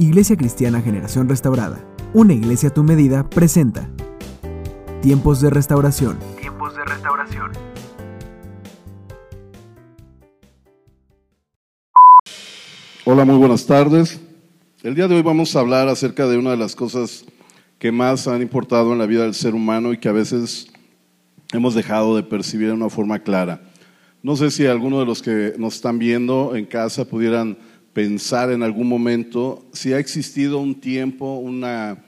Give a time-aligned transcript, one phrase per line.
[0.00, 3.90] Iglesia Cristiana Generación Restaurada, una iglesia a tu medida, presenta
[5.02, 6.20] Tiempos de Restauración.
[6.40, 7.50] Tiempos de restauración.
[13.06, 14.20] Hola, muy buenas tardes.
[14.84, 17.24] El día de hoy vamos a hablar acerca de una de las cosas
[17.80, 20.68] que más han importado en la vida del ser humano y que a veces
[21.52, 23.62] hemos dejado de percibir de una forma clara.
[24.22, 27.58] No sé si alguno de los que nos están viendo en casa pudieran
[27.92, 32.04] pensar en algún momento si ha existido un tiempo, una,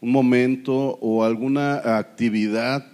[0.00, 2.86] un momento o alguna actividad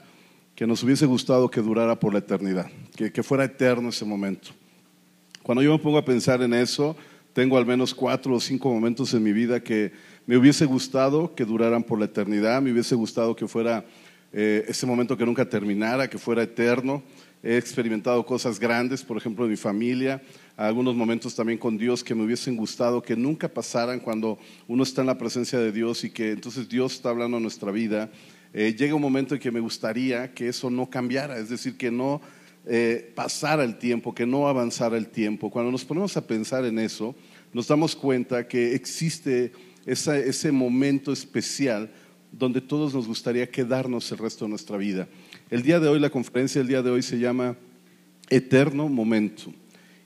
[0.54, 4.50] que nos hubiese gustado que durara por la eternidad, que, que fuera eterno ese momento.
[5.42, 6.96] Cuando yo me pongo a pensar en eso,
[7.32, 9.92] tengo al menos cuatro o cinco momentos en mi vida que
[10.26, 13.84] me hubiese gustado que duraran por la eternidad, me hubiese gustado que fuera
[14.32, 17.02] eh, ese momento que nunca terminara, que fuera eterno.
[17.42, 20.20] He experimentado cosas grandes, por ejemplo, en mi familia,
[20.66, 25.02] algunos momentos también con Dios que me hubiesen gustado que nunca pasaran cuando uno está
[25.02, 28.10] en la presencia de Dios y que entonces Dios está hablando a nuestra vida.
[28.52, 31.92] Eh, llega un momento en que me gustaría que eso no cambiara, es decir, que
[31.92, 32.20] no
[32.66, 35.48] eh, pasara el tiempo, que no avanzara el tiempo.
[35.48, 37.14] Cuando nos ponemos a pensar en eso,
[37.52, 39.52] nos damos cuenta que existe
[39.86, 41.88] ese momento especial
[42.32, 45.06] donde todos nos gustaría quedarnos el resto de nuestra vida.
[45.50, 47.56] El día de hoy, la conferencia del día de hoy se llama
[48.28, 49.52] Eterno Momento.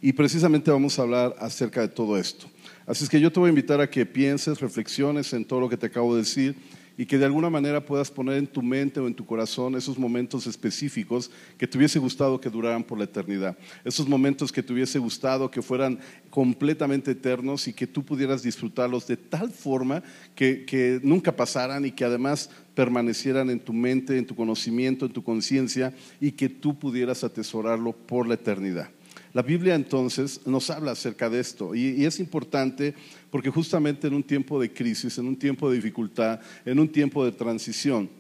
[0.02, 2.48] Y precisamente vamos a hablar acerca de todo esto.
[2.86, 5.68] Así es que yo te voy a invitar a que pienses, reflexiones en todo lo
[5.68, 6.56] que te acabo de decir
[6.98, 9.96] y que de alguna manera puedas poner en tu mente o en tu corazón esos
[9.96, 13.56] momentos específicos que te hubiese gustado que duraran por la eternidad.
[13.84, 19.06] Esos momentos que te hubiese gustado que fueran completamente eternos y que tú pudieras disfrutarlos
[19.06, 20.02] de tal forma
[20.34, 25.12] que, que nunca pasaran y que además permanecieran en tu mente, en tu conocimiento, en
[25.12, 28.90] tu conciencia y que tú pudieras atesorarlo por la eternidad.
[29.34, 32.94] La Biblia entonces nos habla acerca de esto y, es importante
[33.30, 37.24] porque justamente en un tiempo de crisis, en un tiempo de dificultad, en un tiempo
[37.24, 38.10] de transición,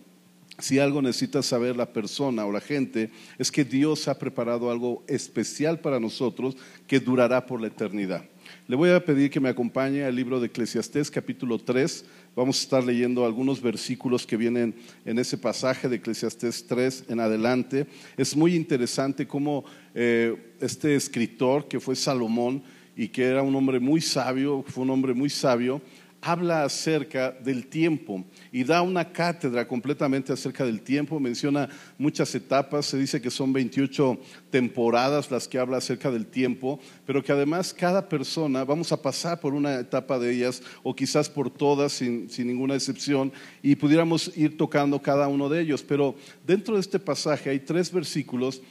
[0.58, 5.02] si algo necesita saber la persona o la gente, es que Dios ha preparado algo
[5.06, 6.56] especial para nosotros
[6.86, 8.24] que durará por la eternidad.
[8.72, 12.06] Le voy a pedir que me acompañe al libro de Eclesiastés capítulo 3.
[12.34, 14.74] Vamos a estar leyendo algunos versículos que vienen
[15.04, 17.86] en ese pasaje de Eclesiastés 3 en adelante.
[18.16, 22.62] Es muy interesante cómo eh, este escritor, que fue Salomón
[22.96, 25.82] y que era un hombre muy sabio, fue un hombre muy sabio,
[26.22, 31.68] habla acerca del tiempo y da una cátedra completamente acerca del tiempo, menciona
[31.98, 34.18] muchas etapas, se dice que son 28
[34.48, 39.40] temporadas las que habla acerca del tiempo, pero que además cada persona, vamos a pasar
[39.40, 44.30] por una etapa de ellas o quizás por todas sin, sin ninguna excepción y pudiéramos
[44.36, 46.14] ir tocando cada uno de ellos, pero
[46.46, 48.62] dentro de este pasaje hay tres versículos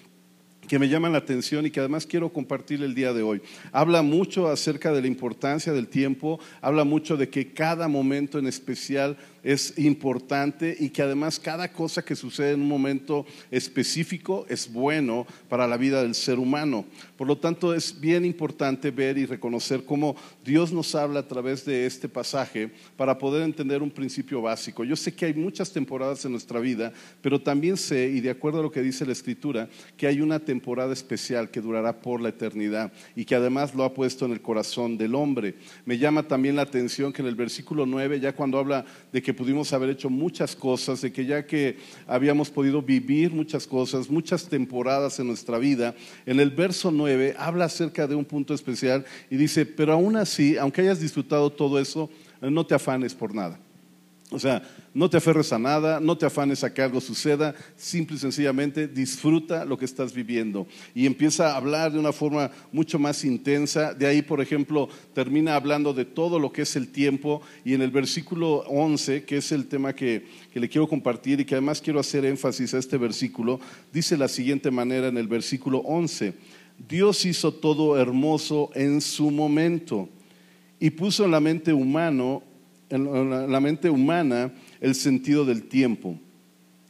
[0.72, 3.42] que me llaman la atención y que además quiero compartir el día de hoy.
[3.74, 8.48] Habla mucho acerca de la importancia del tiempo, habla mucho de que cada momento en
[8.48, 14.72] especial es importante y que además cada cosa que sucede en un momento específico es
[14.72, 16.86] bueno para la vida del ser humano.
[17.18, 21.66] Por lo tanto, es bien importante ver y reconocer cómo Dios nos habla a través
[21.66, 24.84] de este pasaje para poder entender un principio básico.
[24.84, 28.60] Yo sé que hay muchas temporadas en nuestra vida, pero también sé, y de acuerdo
[28.60, 32.30] a lo que dice la Escritura, que hay una temporada especial que durará por la
[32.30, 35.56] eternidad y que además lo ha puesto en el corazón del hombre.
[35.86, 39.31] Me llama también la atención que en el versículo 9, ya cuando habla de que
[39.34, 41.78] pudimos haber hecho muchas cosas, de que ya que
[42.08, 47.66] habíamos podido vivir muchas cosas, muchas temporadas en nuestra vida, en el verso 9 habla
[47.66, 52.10] acerca de un punto especial y dice, pero aún así, aunque hayas disfrutado todo eso,
[52.42, 53.60] no te afanes por nada.
[54.34, 58.16] O sea, no te aferres a nada, no te afanes a que algo suceda, simple
[58.16, 60.68] y sencillamente disfruta lo que estás viviendo.
[60.96, 63.94] Y empieza a hablar de una forma mucho más intensa.
[63.94, 67.42] De ahí, por ejemplo, termina hablando de todo lo que es el tiempo.
[67.66, 71.46] Y en el versículo 11, que es el tema que, que le quiero compartir y
[71.46, 73.60] que además quiero hacer énfasis a este versículo,
[73.92, 76.34] dice la siguiente manera en el versículo 11.
[76.88, 80.08] Dios hizo todo hermoso en su momento
[80.80, 82.44] y puso en la mente humano
[82.92, 86.20] en la mente humana el sentido del tiempo,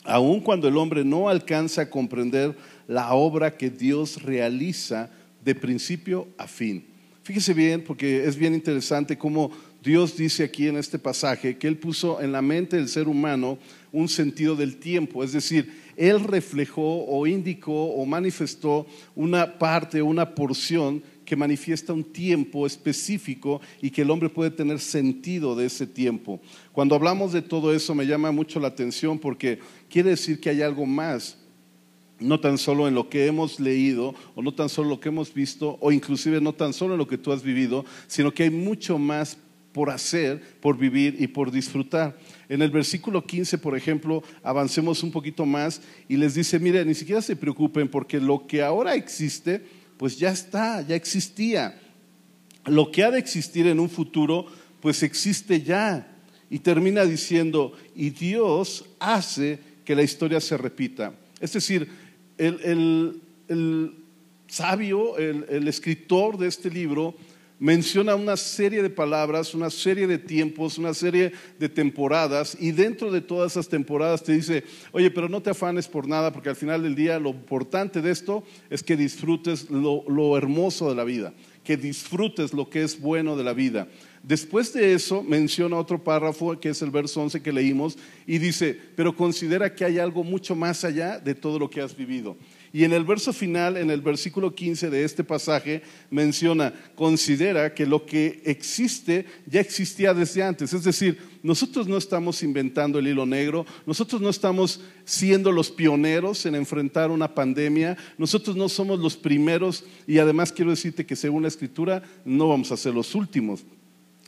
[0.04, 2.56] aun cuando el hombre no alcanza a comprender
[2.88, 5.10] la obra que Dios realiza
[5.44, 6.86] de principio a fin.
[7.24, 9.52] Fíjese bien, porque es bien interesante cómo
[9.84, 13.58] Dios dice aquí en este pasaje que Él puso en la mente del ser humano
[13.92, 20.34] un sentido del tiempo, es decir, Él reflejó o indicó o manifestó una parte, una
[20.34, 25.88] porción que manifiesta un tiempo específico y que el hombre puede tener sentido de ese
[25.88, 26.40] tiempo.
[26.72, 29.60] Cuando hablamos de todo eso me llama mucho la atención porque
[29.90, 31.38] quiere decir que hay algo más
[32.20, 35.34] no tan solo en lo que hemos leído o no tan solo lo que hemos
[35.34, 38.50] visto o inclusive no tan solo en lo que tú has vivido, sino que hay
[38.50, 39.38] mucho más
[39.72, 42.18] por hacer, por vivir y por disfrutar.
[42.50, 46.94] En el versículo 15, por ejemplo, avancemos un poquito más y les dice, mire, ni
[46.94, 49.64] siquiera se preocupen porque lo que ahora existe,
[50.02, 51.80] pues ya está, ya existía.
[52.66, 54.48] Lo que ha de existir en un futuro,
[54.82, 56.18] pues existe ya.
[56.50, 61.14] Y termina diciendo, y Dios hace que la historia se repita.
[61.40, 61.88] Es decir,
[62.40, 63.22] el,
[64.48, 67.14] sabio, el escritor de este libro,
[67.62, 73.12] menciona una serie de palabras, una serie de tiempos, una serie de temporadas y dentro
[73.12, 76.56] de todas esas temporadas te dice, oye, pero no te afanes por nada porque al
[76.56, 81.36] final del día lo importante de esto es que disfrutes lo, hermoso de la vida,
[81.64, 83.88] que disfrutes lo que es bueno de la vida.
[84.24, 88.76] Después de eso menciona otro párrafo que es el verso 11 que leímos y dice,
[88.96, 92.38] pero considera que hay algo mucho más allá de todo lo que has vivido.
[92.74, 97.86] Y en el verso final, en el versículo 15 de este pasaje, menciona, considera que
[97.86, 100.72] lo que existe ya existía desde antes.
[100.72, 106.46] Es decir, nosotros no estamos inventando el hilo negro, nosotros no estamos siendo los pioneros
[106.46, 111.42] en enfrentar una pandemia, nosotros no somos los primeros y además quiero decirte que según
[111.42, 113.66] la escritura no vamos a ser los últimos.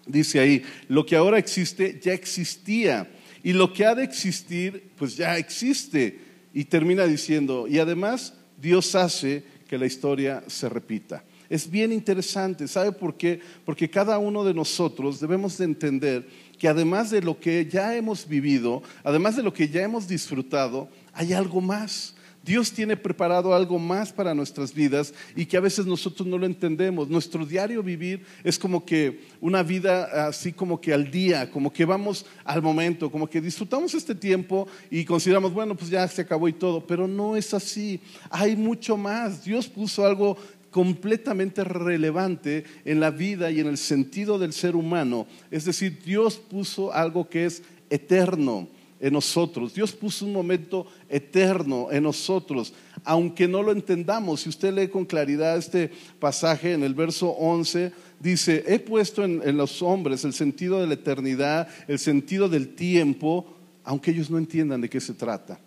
[0.06, 3.10] Dice ahí, lo que ahora existe ya existía
[3.42, 8.96] y lo que ha de existir pues ya existe y termina diciendo, y además Dios
[8.96, 11.24] hace que la historia se repita.
[11.50, 13.40] Es bien interesante, ¿sabe por qué?
[13.66, 16.28] Porque cada uno de nosotros debemos de entender
[16.58, 20.90] que además de lo que ya hemos vivido, además de lo que ya hemos disfrutado,
[21.14, 22.16] hay algo más.
[22.44, 26.46] Dios tiene preparado algo más para nuestras vidas y que a veces nosotros no lo
[26.46, 27.08] entendemos.
[27.08, 31.86] Nuestro diario vivir es como que una vida así como que al día, como que
[31.86, 36.50] vamos al momento, como que disfrutamos este tiempo y consideramos, bueno, pues ya se acabó
[36.50, 38.02] y todo, pero no es así.
[38.30, 39.46] Hay mucho más.
[39.46, 40.38] Dios puso algo
[40.70, 45.28] completamente relevante en la vida y en el sentido del ser humano.
[45.50, 48.68] Es decir, Dios puso algo que es eterno
[49.04, 49.74] en nosotros.
[49.74, 52.74] Dios puso un momento eterno en nosotros,
[53.04, 54.40] aunque no lo entendamos.
[54.40, 55.92] Si usted lee con claridad este
[56.22, 57.92] pasaje en el verso 11,
[58.22, 62.70] dice, he puesto en, en los hombres el sentido de la eternidad, el sentido del
[62.76, 63.46] tiempo,
[63.84, 65.60] aunque ellos no entiendan de qué se trata.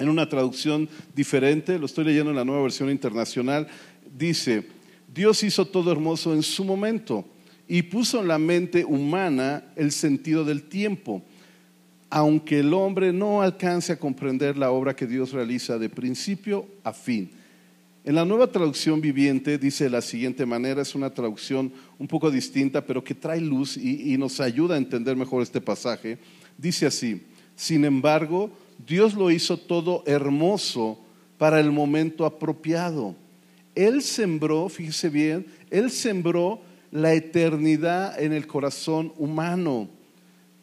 [0.00, 3.68] En una traducción diferente, lo estoy leyendo en la nueva versión internacional,
[4.18, 4.66] dice,
[5.14, 7.24] Dios hizo todo hermoso en su momento
[7.68, 11.22] y puso en la mente humana el sentido del tiempo
[12.10, 16.92] aunque el hombre no alcance a comprender la obra que Dios realiza de principio a
[16.92, 17.30] fin.
[18.04, 22.30] En la nueva traducción viviente dice de la siguiente manera, es una traducción un poco
[22.30, 26.18] distinta, pero que trae luz y, nos ayuda a entender mejor este pasaje.
[26.56, 27.22] Dice así,
[27.56, 28.50] sin embargo,
[28.86, 31.00] Dios lo hizo todo hermoso
[31.36, 33.16] para el momento apropiado.
[33.74, 36.60] Él sembró, fíjese bien, Él sembró
[36.92, 39.88] la eternidad en el corazón humano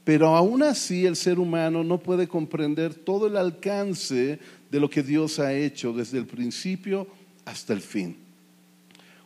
[0.04, 4.40] pero aún así el ser humano no puede comprender todo el alcance
[4.70, 7.08] de lo que Dios ha hecho desde el principio
[7.46, 8.18] hasta el fin.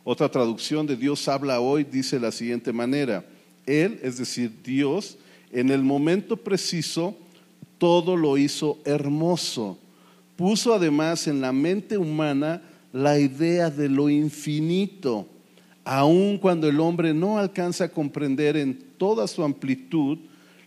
[0.04, 3.24] Otra traducción de Dios habla hoy dice de la siguiente manera,
[3.66, 5.18] Él, es decir, Dios,
[5.50, 7.16] en el momento preciso,
[7.78, 9.78] todo lo hizo hermoso.
[10.36, 15.26] Puso además en la mente humana la idea de lo infinito,
[15.84, 20.18] aun cuando el hombre no alcanza a comprender en toda su amplitud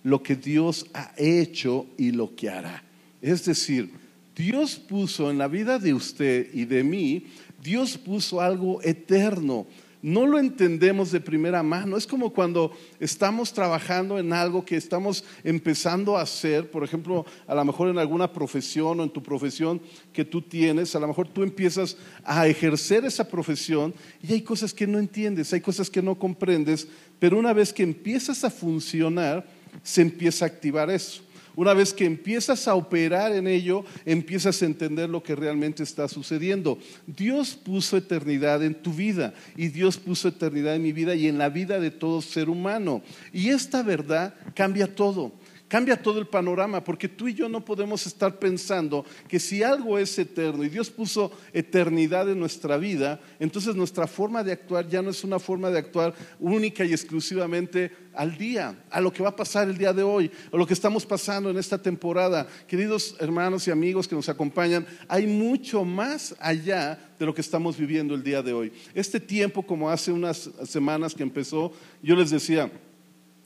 [0.04, 2.84] lo que Dios ha hecho y lo que hará.
[3.22, 3.92] Es decir,
[4.36, 7.28] Dios puso en la vida de usted y de mí,
[7.62, 9.68] Dios puso algo eterno.
[10.02, 11.96] No lo entendemos de primera mano.
[11.96, 17.54] Es como cuando estamos trabajando en algo que estamos empezando a hacer, por ejemplo, a
[17.54, 19.80] lo mejor en alguna profesión o en tu profesión
[20.12, 23.94] que tú tienes, a lo mejor tú empiezas a ejercer esa profesión
[24.24, 26.88] y hay cosas que no entiendes, hay cosas que no comprendes,
[27.20, 29.46] pero una vez que empiezas a funcionar,
[29.84, 31.22] se empieza a activar eso.
[31.56, 36.08] Una vez que empiezas a operar en ello, empiezas a entender lo que realmente está
[36.08, 36.80] sucediendo.
[37.06, 41.38] Dios puso eternidad en tu vida y Dios puso eternidad en mi vida y en
[41.38, 43.02] la vida de todo ser humano.
[43.34, 45.34] Y esta verdad cambia todo.
[45.72, 49.98] Cambia todo el panorama, porque tú y yo no podemos estar pensando que si algo
[49.98, 55.02] es eterno y Dios puso eternidad en nuestra vida, entonces nuestra forma de actuar ya
[55.02, 59.30] no es una forma de actuar única y exclusivamente al día, a lo que va
[59.30, 62.46] a pasar el día de hoy, o lo que estamos pasando en esta temporada.
[62.68, 67.78] Queridos hermanos y amigos que nos acompañan, hay mucho más allá de lo que estamos
[67.78, 68.74] viviendo el día de hoy.
[68.94, 71.72] Este tiempo, como hace unas semanas que empezó,
[72.04, 72.70] yo les decía,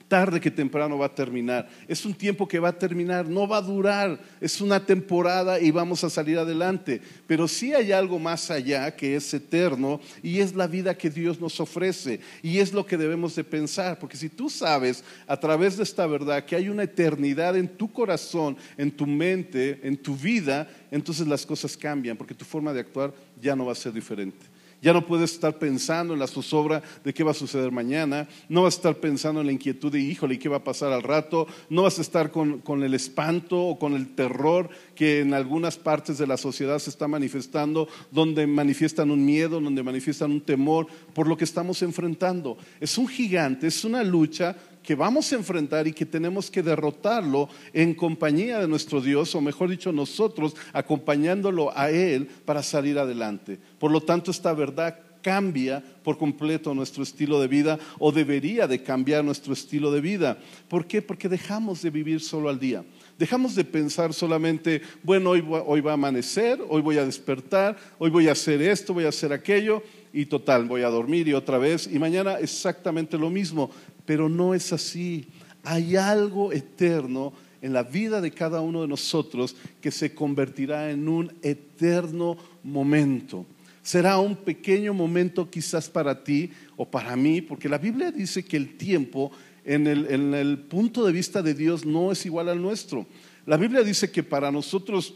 [0.08, 1.68] tarde que temprano va a terminar.
[1.88, 5.70] Es un tiempo que va a terminar, no va a durar, es una temporada y
[5.70, 7.00] vamos a salir adelante.
[7.26, 11.40] Pero sí hay algo más allá que es eterno y es la vida que Dios
[11.40, 15.76] nos ofrece y es lo que debemos de pensar, porque si tú sabes a través
[15.76, 20.16] de esta verdad que hay una eternidad en tu corazón, en tu mente, en tu
[20.16, 23.92] vida, entonces las cosas cambian, porque tu forma de actuar ya no va a ser
[23.92, 24.55] diferente.
[24.82, 28.62] Ya no puedes estar pensando en la zozobra de qué va a suceder mañana, no
[28.62, 31.46] vas a estar pensando en la inquietud de, híjole, ¿qué va a pasar al rato?
[31.70, 35.78] No vas a estar con, con el espanto o con el terror que en algunas
[35.78, 40.86] partes de la sociedad se está manifestando, donde manifiestan un miedo, donde manifiestan un temor
[41.14, 42.58] por lo que estamos enfrentando.
[42.80, 44.56] Es un gigante, es una lucha
[44.86, 49.40] que vamos a enfrentar y que tenemos que derrotarlo en compañía de nuestro Dios, o
[49.40, 53.58] mejor dicho, nosotros acompañándolo a Él para salir adelante.
[53.80, 58.84] Por lo tanto, esta verdad cambia por completo nuestro estilo de vida o debería de
[58.84, 60.38] cambiar nuestro estilo de vida.
[60.68, 61.02] ¿Por qué?
[61.02, 62.84] Porque dejamos de vivir solo al día.
[63.18, 68.10] Dejamos de pensar solamente, bueno, hoy, hoy va a amanecer, hoy voy a despertar, hoy
[68.10, 71.58] voy a hacer esto, voy a hacer aquello, y total, voy a dormir y otra
[71.58, 73.70] vez, y mañana exactamente lo mismo
[74.06, 75.26] pero no es así.
[75.62, 81.08] Hay algo eterno en la vida de cada uno de nosotros que se convertirá en
[81.08, 83.44] un eterno momento.
[83.82, 88.56] Será un pequeño momento quizás para ti o para mí, porque la Biblia dice que
[88.56, 89.32] el tiempo
[89.64, 93.04] en el, punto de vista de Dios no es igual al nuestro.
[93.46, 95.14] La Biblia dice que para nosotros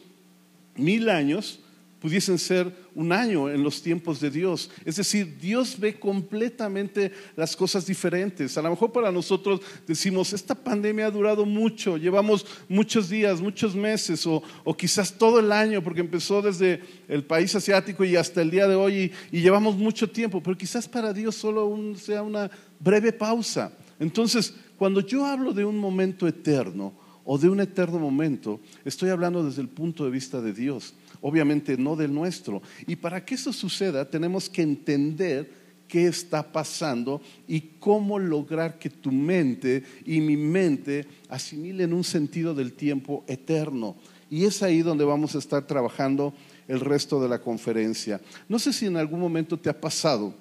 [0.77, 1.61] mil años
[2.01, 4.71] pudiesen ser un año en los tiempos de Dios.
[4.85, 8.57] Es decir, Dios ve completamente las cosas diferentes.
[8.57, 13.77] A lo mejor para nosotros decimos, esta pandemia ha durado mucho, llevamos muchos días, muchos
[13.77, 14.43] meses o,
[14.77, 18.75] quizás todo el año, porque empezó desde el país asiático y hasta el día de
[18.75, 23.73] hoy y, llevamos mucho tiempo, pero quizás para Dios solo sea una breve pausa.
[23.99, 29.45] Entonces, cuando yo hablo de un momento eterno, o de un eterno momento, estoy hablando
[29.45, 32.63] desde el punto de vista de Dios obviamente no del nuestro.
[32.87, 35.51] Y para que eso suceda tenemos que entender
[35.91, 42.55] qué está pasando y cómo lograr que tu mente y mi mente asimilen un sentido
[42.55, 43.97] del tiempo eterno.
[44.31, 46.33] Y es ahí donde vamos a estar trabajando
[46.69, 48.21] el resto de la conferencia.
[48.49, 50.33] No sé si en algún momento te ha pasado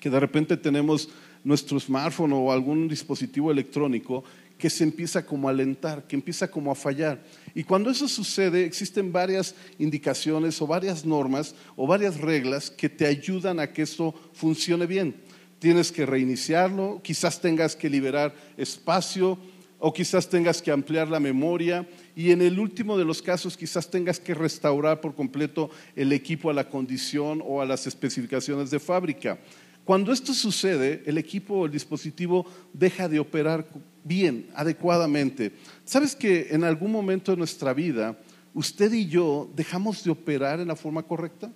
[0.00, 1.10] que de repente tenemos
[1.44, 4.24] nuestro smartphone o algún dispositivo electrónico
[4.62, 7.20] que se empieza como a alentar, que empieza como a fallar.
[7.52, 13.04] Y cuando eso sucede, existen varias indicaciones o varias normas o varias reglas que te
[13.04, 15.16] ayudan a que eso funcione bien.
[15.58, 19.36] Tienes que reiniciarlo, quizás tengas que liberar espacio
[19.80, 23.90] o quizás tengas que ampliar la memoria y en el último de los casos quizás
[23.90, 28.78] tengas que restaurar por completo el equipo a la condición o a las especificaciones de
[28.78, 29.40] fábrica.
[29.84, 33.66] Cuando esto sucede, el equipo o el dispositivo deja de operar
[34.04, 35.52] bien, adecuadamente.
[35.84, 38.18] ¿Sabes que en algún momento de nuestra vida
[38.54, 41.50] usted y yo dejamos de operar en la forma correcta?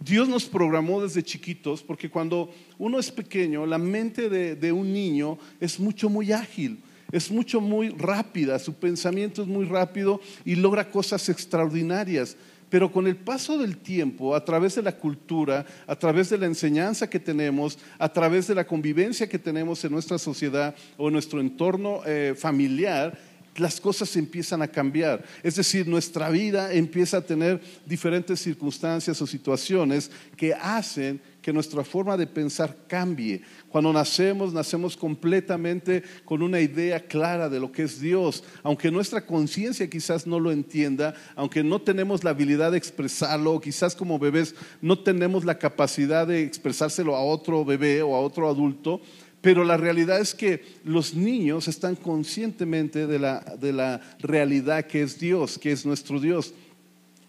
[0.00, 5.38] Dios nos programó desde chiquitos porque cuando uno es pequeño, la mente de, un niño
[5.60, 6.78] es mucho, muy ágil,
[7.10, 12.36] es mucho, muy rápida, su pensamiento es muy rápido y logra cosas extraordinarias.
[12.70, 16.46] Pero con el paso del tiempo, a través de la cultura, a través de la
[16.46, 21.14] enseñanza que tenemos, a través de la convivencia que tenemos en nuestra sociedad o en
[21.14, 23.18] nuestro entorno eh, familiar,
[23.56, 25.24] las cosas empiezan a cambiar.
[25.42, 31.84] Es decir, nuestra vida empieza a tener diferentes circunstancias o situaciones que hacen que nuestra
[31.84, 33.42] forma de pensar cambie.
[33.68, 39.24] Cuando nacemos, nacemos completamente con una idea clara de lo que es Dios, aunque nuestra
[39.24, 44.54] conciencia quizás no lo entienda, aunque no tenemos la habilidad de expresarlo, quizás como bebés
[44.80, 49.00] no tenemos la capacidad de expresárselo a otro bebé o a otro adulto,
[49.40, 55.02] pero la realidad es que los niños están conscientemente de la, de la realidad que
[55.02, 56.52] es Dios, que es nuestro Dios.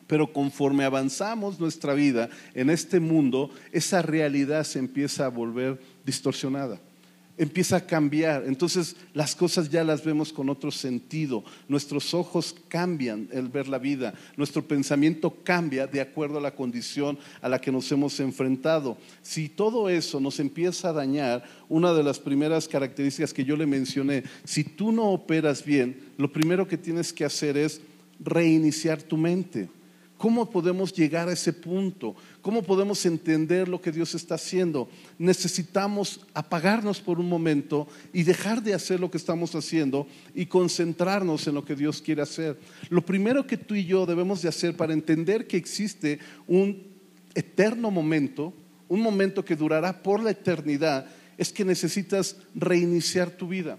[0.09, 6.81] Pero conforme avanzamos nuestra vida en este mundo, esa realidad se empieza a volver distorsionada
[7.39, 8.43] empieza a cambiar.
[8.45, 11.43] Entonces las cosas ya las vemos con otro sentido.
[11.69, 14.13] Nuestros ojos cambian el ver la vida.
[14.35, 18.97] Nuestro pensamiento cambia de acuerdo a la condición a la que nos hemos enfrentado.
[19.21, 23.65] Si todo eso nos empieza a dañar, una de las primeras características que yo le
[23.65, 27.79] mencioné, si tú no operas bien, lo primero que tienes que hacer es
[28.19, 29.69] reiniciar tu mente.
[30.19, 32.13] ¿Cómo podemos llegar a ese punto?
[32.41, 34.89] ¿Cómo podemos entender lo que Dios está haciendo?
[35.17, 41.47] Necesitamos apagarnos por un momento y dejar de hacer lo que estamos haciendo y concentrarnos
[41.47, 42.59] en lo que Dios quiere hacer.
[42.89, 46.83] Lo primero que tú y yo debemos de hacer para entender que existe un
[47.33, 48.53] eterno momento,
[48.89, 51.05] un momento que durará por la eternidad,
[51.37, 53.77] es que necesitas reiniciar tu vida.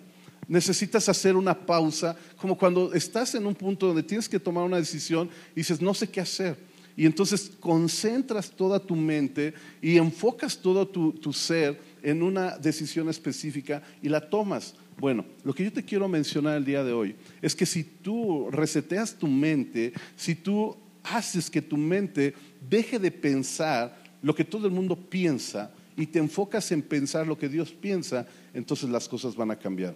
[0.51, 4.79] Necesitas hacer una pausa, como cuando estás en un punto donde tienes que tomar una
[4.79, 6.57] decisión y dices, no sé qué hacer.
[6.97, 13.09] Y entonces concentras toda tu mente y enfocas todo tu, tu ser en una decisión
[13.09, 14.75] específica y la tomas.
[14.99, 18.49] Bueno, lo que yo te quiero mencionar el día de hoy es que si tú
[18.51, 22.35] reseteas tu mente, si tú haces que tu mente
[22.69, 27.39] deje de pensar lo que todo el mundo piensa y te enfocas en pensar lo
[27.39, 29.95] que Dios piensa, entonces las cosas van a cambiar.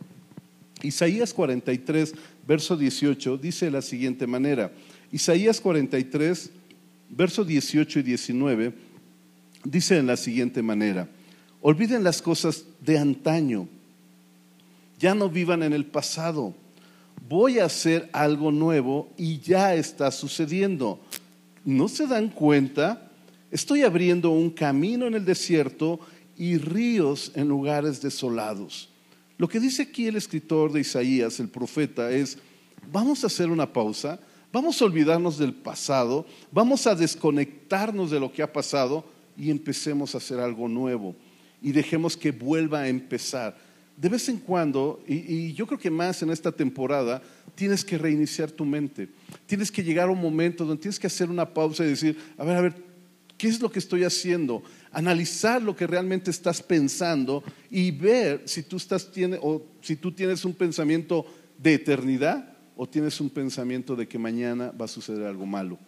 [0.85, 2.15] Isaías 43,
[2.47, 4.73] verso 18, dice de la siguiente manera.
[5.11, 6.51] Isaías 43,
[7.11, 8.73] verso 18 y 19,
[9.65, 11.09] dice en la siguiente manera.
[11.61, 13.69] Olviden las cosas de antaño
[14.99, 16.55] ya no vivan en el pasado.
[17.29, 21.01] Voy a hacer algo nuevo y ya está sucediendo.
[21.65, 23.11] ¿No se dan cuenta?
[23.51, 26.01] Estoy abriendo un camino en el desierto
[26.37, 28.89] y ríos en lugares desolados.
[29.45, 32.39] Lo que dice aquí el escritor de Isaías, el profeta, es,
[32.91, 34.19] vamos a hacer una pausa,
[34.51, 39.05] vamos a olvidarnos del pasado, vamos a desconectarnos de lo que ha pasado
[39.37, 41.15] y empecemos a hacer algo nuevo
[41.61, 43.55] y dejemos que vuelva a empezar
[43.99, 47.21] de vez en cuando, y, yo creo que más en esta temporada,
[47.55, 49.11] tienes que reiniciar tu mente.
[49.45, 52.45] Tienes que llegar a un momento donde tienes que hacer una pausa y decir, a
[52.45, 52.75] ver, a ver,
[53.37, 54.63] ¿qué es lo que estoy haciendo?
[54.95, 59.11] Analizar lo que realmente estás pensando y ver si tú, estás,
[59.41, 61.27] o si tú tienes un pensamiento
[61.59, 65.79] de eternidad o tienes un pensamiento de que mañana va a suceder algo malo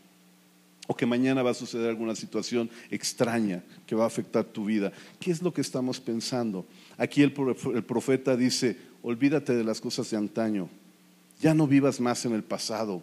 [0.87, 4.93] o que mañana va a suceder alguna situación extraña que va a afectar tu vida.
[5.19, 6.67] ¿Qué es lo que estamos pensando?
[6.97, 10.69] Aquí el, profeta dice, olvídate de las cosas de antaño,
[11.41, 13.03] ya no vivas más en el pasado,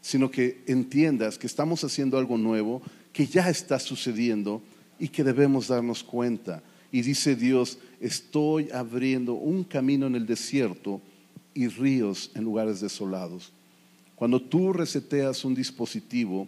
[0.00, 2.82] sino que entiendas que estamos haciendo algo nuevo,
[3.12, 4.62] que ya está sucediendo
[5.02, 6.62] y que debemos darnos cuenta.
[6.92, 11.00] Y dice Dios, estoy abriendo un camino en el desierto
[11.54, 13.52] y ríos en lugares desolados.
[14.14, 16.46] Cuando tú reseteas un dispositivo,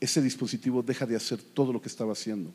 [0.00, 2.50] ese dispositivo deja de hacer todo lo que estaba haciendo.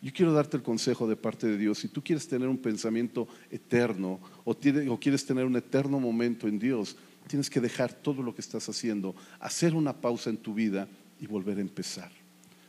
[0.00, 1.78] Yo quiero darte el consejo de parte de Dios.
[1.78, 6.94] Si tú quieres tener un pensamiento eterno o, quieres tener un eterno momento en Dios,
[7.26, 10.86] tienes que dejar todo lo que estás haciendo, hacer una pausa en tu vida
[11.20, 12.12] y volver a empezar.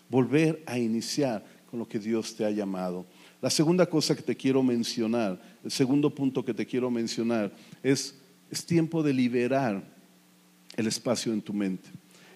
[0.10, 3.06] Volver a iniciar con lo que Dios te ha llamado.
[3.42, 7.54] La segunda cosa que te quiero mencionar, el segundo punto que te quiero mencionar
[7.84, 8.16] es,
[8.50, 9.84] es tiempo de liberar
[10.76, 11.90] el espacio en tu mente.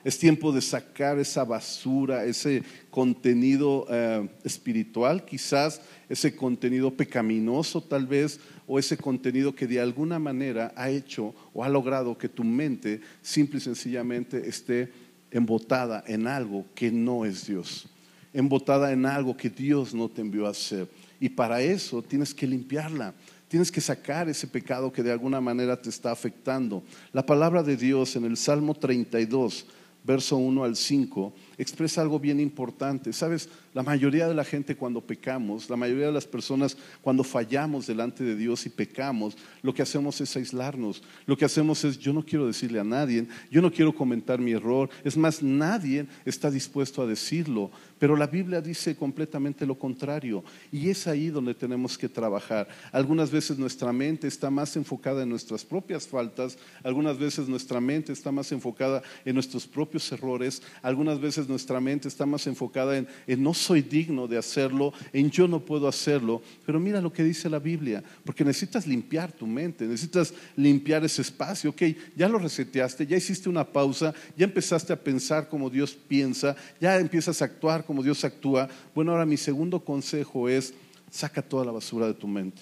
[0.03, 8.05] Es tiempo de sacar esa basura, ese contenido eh, espiritual, quizás ese contenido pecaminoso tal
[8.05, 12.43] vez, o ese contenido que de alguna manera ha hecho o ha logrado que tu
[12.43, 14.91] mente simple y sencillamente esté
[15.31, 17.87] embotada en algo que no es Dios,
[18.33, 20.89] embotada en algo que Dios no te envió a hacer.
[21.19, 23.13] Y para eso tienes que limpiarla.
[23.47, 26.83] Tienes que sacar ese pecado que de alguna manera te está afectando.
[27.11, 29.67] La palabra de Dios en el Salmo 32,
[30.03, 33.13] verso 1 al 5, expresa algo bien importante.
[33.13, 37.87] Sabes, la mayoría de la gente cuando pecamos, la mayoría de las personas cuando fallamos
[37.87, 41.03] delante de Dios y pecamos, lo que hacemos es aislarnos.
[41.25, 44.51] Lo que hacemos es, yo no quiero decirle a nadie, yo no quiero comentar mi
[44.51, 44.89] error.
[45.03, 47.71] Es más, nadie está dispuesto a decirlo.
[48.03, 50.43] Pero la Biblia dice completamente lo contrario.
[50.73, 52.67] Y es ahí donde tenemos que trabajar.
[52.91, 58.11] Algunas veces nuestra mente está más enfocada en nuestras propias faltas, algunas veces nuestra mente
[58.11, 63.07] está más enfocada en nuestros propios errores, algunas veces nuestra mente está más enfocada en,
[63.41, 66.41] no soy digno de hacerlo, en yo no puedo hacerlo.
[66.65, 71.21] Pero mira lo que dice la Biblia, porque necesitas limpiar tu mente, necesitas limpiar ese
[71.21, 71.69] espacio.
[71.69, 71.83] Ok,
[72.17, 76.99] ya lo reseteaste, ya hiciste una pausa, ya empezaste a pensar como Dios piensa, ya
[76.99, 78.69] empiezas a actuar como Dios actúa.
[78.95, 80.73] Bueno, ahora mi segundo consejo es,
[81.11, 82.61] saca toda la basura de tu mente.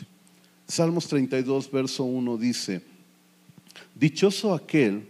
[0.67, 2.81] Salmos 32, verso 1 dice,
[3.95, 5.07] dichoso aquel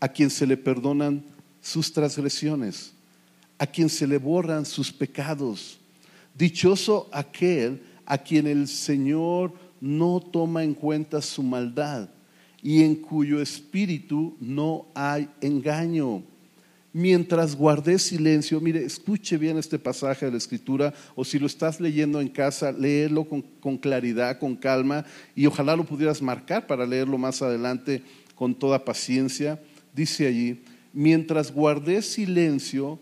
[0.00, 1.24] a quien se le perdonan
[1.60, 2.92] sus transgresiones
[3.58, 5.78] a quien se le borran sus pecados.
[6.34, 12.08] Dichoso aquel a quien el Señor no toma en cuenta su maldad
[12.62, 16.22] y en cuyo espíritu no hay engaño.
[16.98, 21.78] Mientras guardé silencio, mire, escuche bien este pasaje de la Escritura, o si lo estás
[21.78, 25.04] leyendo en casa, léelo con, con claridad, con calma,
[25.36, 28.02] y ojalá lo pudieras marcar para leerlo más adelante
[28.34, 29.62] con toda paciencia.
[29.94, 30.60] Dice allí,
[30.92, 32.98] mientras guardé silencio,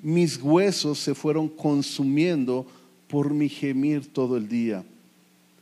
[0.00, 2.66] mis huesos se fueron consumiendo
[3.06, 4.84] por mi gemir todo el día.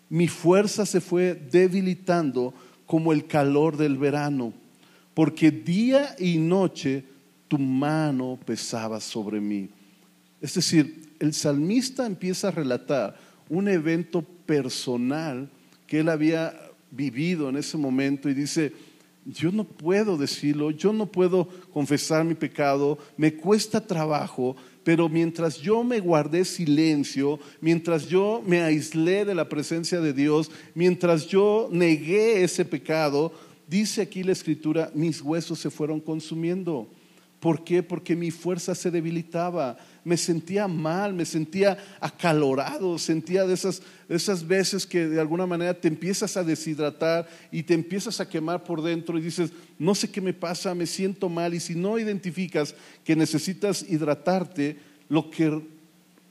[0.08, 2.54] Mi fuerza se fue debilitando
[2.86, 4.54] como el calor del verano,
[5.12, 7.12] porque día y noche
[7.54, 9.68] tu mano pesaba sobre mí.
[10.40, 13.16] Es decir, el salmista empieza a relatar
[13.48, 15.48] un evento personal
[15.86, 16.52] que él había
[16.90, 18.72] vivido en ese momento y dice,
[19.24, 25.58] yo no puedo decirlo, yo no puedo confesar mi pecado, me cuesta trabajo, pero mientras
[25.58, 31.68] yo me guardé silencio, mientras yo me aislé de la presencia de Dios, mientras yo
[31.70, 33.32] negué ese pecado,
[33.68, 36.88] dice aquí la escritura, mis huesos se fueron consumiendo.
[37.44, 37.82] ¿Por qué?
[37.82, 44.46] Porque mi fuerza se debilitaba, me sentía mal, me sentía acalorado, sentía de esas, esas
[44.46, 48.80] veces que de alguna manera te empiezas a deshidratar y te empiezas a quemar por
[48.80, 52.74] dentro y dices, no sé qué me pasa, me siento mal y si no identificas
[53.04, 54.78] que necesitas hidratarte,
[55.10, 55.60] lo que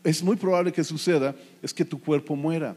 [0.03, 2.75] es muy probable que suceda es que tu cuerpo muera.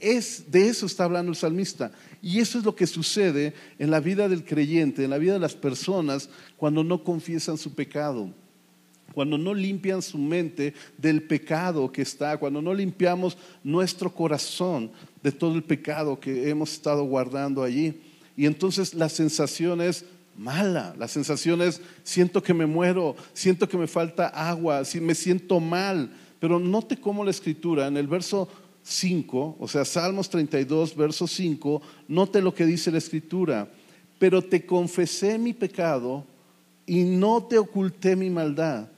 [0.00, 1.92] Es, de eso está hablando el salmista.
[2.22, 5.38] Y eso es lo que sucede en la vida del creyente, en la vida de
[5.38, 8.32] las personas cuando no confiesan su pecado,
[9.12, 14.90] cuando no limpian su mente del pecado que está, cuando no limpiamos nuestro corazón
[15.22, 18.00] de todo el pecado que hemos estado guardando allí.
[18.36, 20.04] Y entonces la sensación es
[20.36, 25.58] mala, la sensación es siento que me muero, siento que me falta agua, me siento
[25.58, 26.10] mal.
[26.38, 28.48] Pero note cómo la escritura en el verso
[28.88, 33.70] 5, o sea, Salmos 32, verso 5, note lo que dice la escritura.
[34.18, 36.24] Pero te confesé mi pecado
[36.86, 38.88] y no te oculté mi maldad.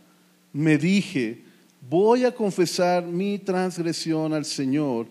[0.52, 1.42] Me dije,
[1.88, 5.08] voy a confesar mi transgresión al Señor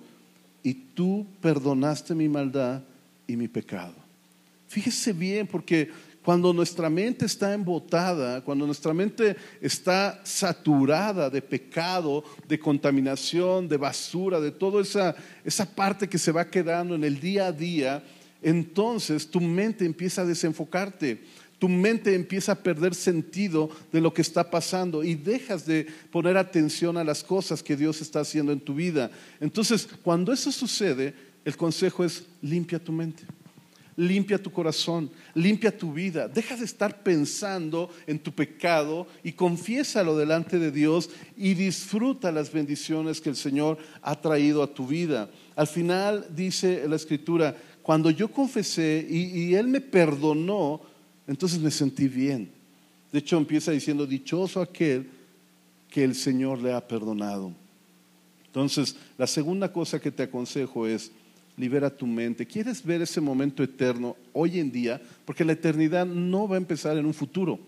[0.64, 2.82] y tú perdonaste mi maldad
[3.28, 3.94] y mi pecado.
[4.70, 5.90] Fíjese bien, porque
[6.24, 13.78] cuando nuestra mente está embotada, cuando nuestra mente está saturada de pecado, de contaminación, de
[13.78, 18.04] basura, de toda esa, esa parte que se va quedando en el día a día,
[18.42, 21.22] entonces tu mente empieza a desenfocarte
[21.60, 26.38] tu mente empieza a perder sentido de lo que está pasando y dejas de poner
[26.38, 29.12] atención a las cosas que Dios está haciendo en tu vida.
[29.42, 33.26] Entonces, cuando eso sucede, el consejo es limpia tu mente
[34.00, 36.30] limpia tu corazón, limpia tu vida.
[36.30, 42.52] Deja de estar pensando en tu pecado y confiésalo delante de Dios y disfruta las
[42.52, 45.30] bendiciones que el Señor ha traído a tu vida.
[45.54, 50.80] Al final dice la Escritura, cuando yo confesé y, Él me perdonó,
[51.28, 52.50] entonces me sentí bien.
[53.12, 55.10] De hecho, empieza diciendo, dichoso aquel
[55.90, 57.52] que el Señor le ha perdonado.
[58.46, 61.12] Entonces, la segunda cosa que te aconsejo es,
[61.60, 62.46] libera tu mente.
[62.46, 65.02] ¿Quieres ver ese momento eterno hoy en día?
[65.26, 67.60] Porque la eternidad no va a empezar en un futuro.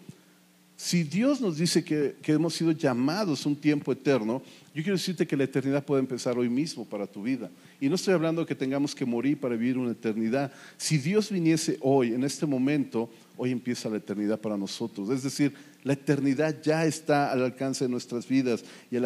[0.77, 4.41] Si Dios nos dice que, hemos sido llamados un tiempo eterno,
[4.73, 7.51] yo quiero decirte que la eternidad puede empezar hoy mismo para tu vida.
[7.80, 10.51] Y no estoy hablando de que tengamos que morir para vivir una eternidad.
[10.77, 15.12] Si Dios viniese hoy, en este momento, hoy empieza la eternidad para nosotros.
[15.12, 18.97] Es decir, la eternidad ya está al alcance de nuestras vidas y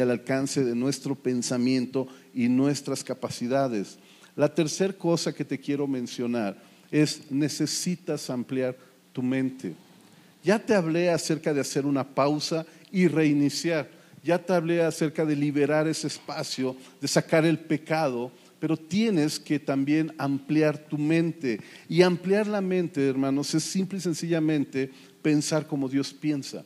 [0.00, 3.96] al alcance de nuestro pensamiento y nuestras capacidades.
[4.36, 6.56] La tercera cosa que te quiero mencionar
[6.90, 8.76] es necesitas ampliar
[9.12, 9.74] tu mente.
[10.42, 13.88] Ya te hablé acerca de hacer una pausa y reiniciar.
[14.22, 19.58] Ya te hablé acerca de liberar ese espacio, de sacar el pecado, pero tienes que
[19.58, 21.60] también ampliar tu mente.
[21.88, 24.90] Y ampliar la mente, hermanos, es simple y sencillamente
[25.22, 26.64] pensar como Dios piensa.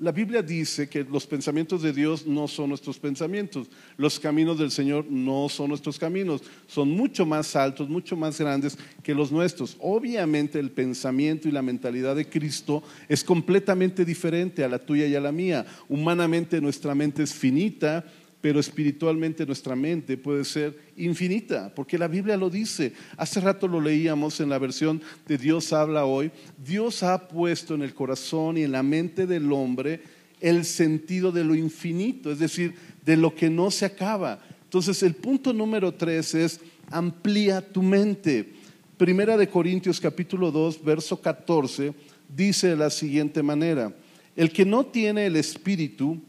[0.00, 4.70] La Biblia dice que los pensamientos de Dios no son nuestros pensamientos, los caminos del
[4.70, 9.76] Señor no son nuestros caminos, son mucho más altos, mucho más grandes que los nuestros.
[9.80, 15.16] Obviamente el pensamiento y la mentalidad de Cristo es completamente diferente a la tuya y
[15.16, 15.66] a la mía.
[15.88, 18.04] Humanamente nuestra mente es finita,
[18.40, 22.92] pero espiritualmente nuestra mente puede ser infinita, porque la Biblia lo dice.
[23.16, 26.30] Hace rato lo leíamos en la versión de Dios habla hoy.
[26.64, 30.00] Dios ha puesto en el corazón y en la mente del hombre
[30.40, 32.74] el sentido de lo infinito, es decir,
[33.04, 34.40] de lo que no se acaba.
[34.62, 38.52] Entonces, el punto número tres es amplía tu mente.
[38.96, 41.92] Primera de Corintios capítulo 2, verso 14,
[42.28, 43.92] dice de la siguiente manera,
[44.36, 46.20] el que no tiene el espíritu,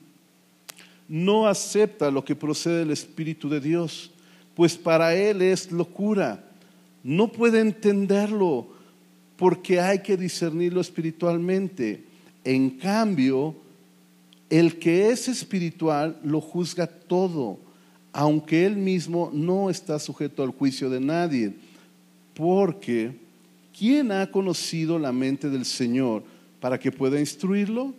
[1.10, 4.12] no acepta lo que procede del Espíritu de Dios,
[4.56, 6.46] pues para él es locura.
[7.04, 8.68] No puede entenderlo
[9.36, 12.04] porque hay que discernirlo espiritualmente.
[12.44, 13.56] En cambio,
[14.50, 17.58] el que es espiritual lo juzga todo,
[18.14, 21.54] aunque él mismo no está sujeto al juicio de nadie.
[22.36, 23.14] Porque,
[23.78, 26.24] ¿quién ha conocido la mente del Señor
[26.60, 27.94] para que pueda instruirlo?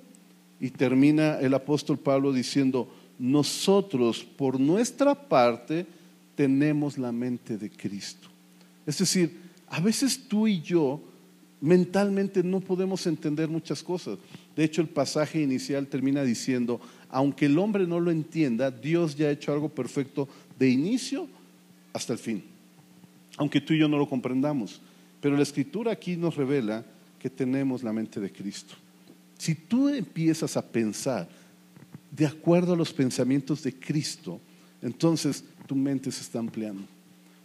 [0.61, 2.89] Y termina el apóstol Pablo diciendo,
[3.21, 5.87] nosotros por nuestra parte
[6.35, 8.29] tenemos la mente de Cristo.
[8.87, 11.03] Es decir, a veces tú y yo
[11.61, 14.19] mentalmente no podemos entender muchas cosas.
[14.57, 16.81] De hecho, el pasaje inicial termina diciendo,
[17.11, 20.27] aunque el hombre no lo entienda, Dios ya ha hecho algo perfecto
[20.59, 21.29] de inicio
[21.93, 22.43] hasta el fin.
[23.37, 24.81] aunque tú y yo no lo comprendamos.
[25.21, 26.85] Pero la escritura aquí nos revela
[27.19, 28.75] que tenemos la mente de Cristo.
[29.39, 31.27] Si tú empiezas a pensar
[32.11, 34.41] de acuerdo a los pensamientos de Cristo,
[34.83, 36.83] entonces tu mente se está ampliando,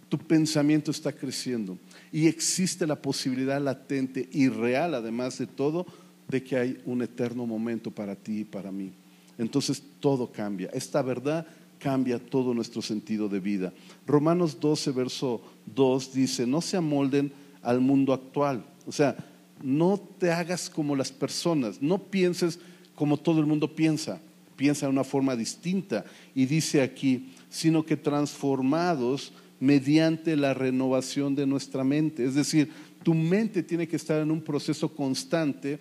[0.10, 1.78] tu pensamiento está creciendo
[2.12, 5.86] y existe la posibilidad latente y real, además de todo,
[6.28, 8.91] de que hay un eterno momento para ti y para mí.
[9.38, 10.69] Entonces todo cambia.
[10.73, 11.45] Esta verdad
[11.80, 13.73] cambia todo nuestro sentido de vida.
[14.08, 15.41] Romanos 12, verso
[15.75, 18.65] 2 dice, no se amolden al mundo actual.
[18.88, 19.15] O sea,
[19.62, 22.60] no te hagas como las personas, no pienses
[22.95, 24.21] como todo el mundo piensa,
[24.56, 26.06] piensa de una forma distinta.
[26.34, 32.26] Y dice aquí, sino que transformados mediante la renovación de nuestra mente.
[32.26, 32.72] Es decir,
[33.04, 35.80] tu mente tiene que estar en un proceso constante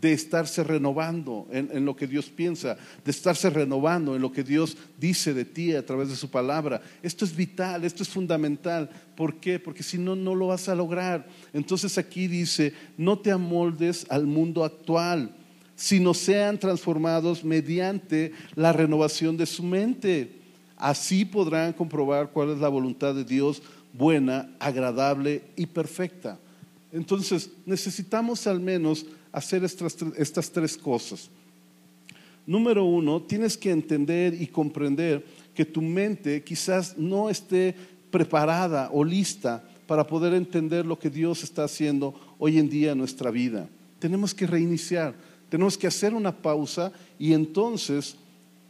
[0.00, 4.76] de estarse renovando en, lo que Dios piensa, de estarse renovando en lo que Dios
[4.98, 6.82] dice de ti a través de su palabra.
[7.02, 8.90] Esto es vital, esto es fundamental.
[9.16, 9.58] ¿Por qué?
[9.58, 11.26] Porque si no, no lo vas a lograr.
[11.54, 15.34] Entonces aquí dice, no te amoldes al mundo actual,
[15.76, 20.32] sino sean transformados mediante la renovación de su mente.
[20.76, 23.62] Así podrán comprobar cuál es la voluntad de Dios
[23.92, 26.38] buena, agradable y perfecta.
[26.92, 31.28] Entonces, necesitamos al menos hacer estas, tres cosas.
[32.46, 37.74] Número uno, tienes que entender y comprender que tu mente quizás no esté
[38.10, 42.98] preparada o lista para poder entender lo que Dios está haciendo hoy en día en
[42.98, 43.68] nuestra vida.
[43.98, 45.14] Tenemos que reiniciar,
[45.48, 48.16] tenemos que hacer una pausa y entonces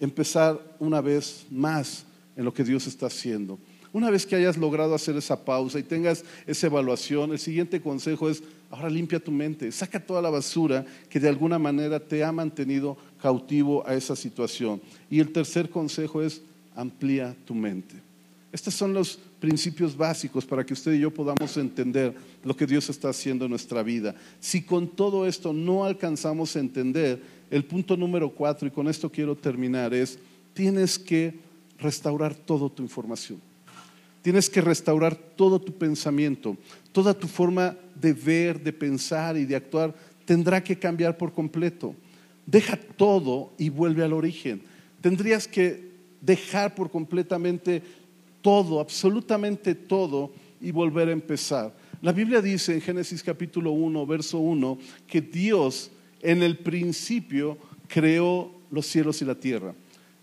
[0.01, 2.05] empezar una vez más
[2.37, 3.59] en lo que Dios está haciendo.
[3.93, 8.29] Una vez que hayas logrado hacer esa pausa y tengas esa evaluación, el siguiente consejo
[8.29, 12.31] es, ahora limpia tu mente, saca toda la basura que de alguna manera te ha
[12.31, 14.83] mantenido cautivo a esa situación.
[15.09, 16.43] Y el tercer consejo es,
[16.75, 17.95] amplía tu mente.
[18.52, 22.88] Estos son los principios básicos para que usted y yo podamos entender lo que Dios
[22.88, 24.14] está haciendo en nuestra vida.
[24.40, 29.11] Si con todo esto no alcanzamos a entender, el punto número cuatro, y con esto
[29.11, 30.18] quiero terminar, es,
[30.54, 31.35] tienes que
[31.78, 33.40] restaurar toda tu información.
[34.22, 36.56] Tienes que restaurar todo tu pensamiento,
[36.92, 39.94] toda tu forma de ver, de pensar y de actuar
[40.26, 41.94] tendrá que cambiar por completo.
[42.44, 44.61] Deja todo y vuelve al origen.
[45.00, 47.82] Tendrías que dejar por completamente
[48.46, 50.30] todo, absolutamente todo,
[50.61, 51.74] y volver a empezar.
[52.00, 58.52] La Biblia dice en Génesis capítulo 1, verso 1, que Dios en el principio creó
[58.70, 59.74] los cielos y la tierra.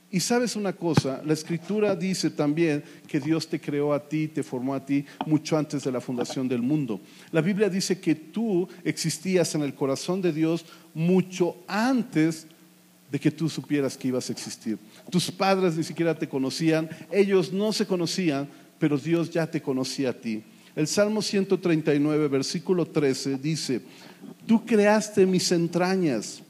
[0.10, 4.42] Y sabes una cosa, la escritura dice también que Dios te creó a ti, te
[4.42, 7.02] formó a ti mucho antes de la fundación del mundo.
[7.34, 12.48] La Biblia dice que tú existías en el corazón de Dios mucho antes
[13.14, 14.78] de que tú supieras que ibas a existir.
[15.10, 20.10] Tus padres ni siquiera te conocían, ellos no se conocían, pero Dios ya te conocía
[20.10, 20.44] a ti.
[20.76, 23.82] El Salmo 139, versículo 13 dice,
[24.46, 26.42] tú creaste mis entrañas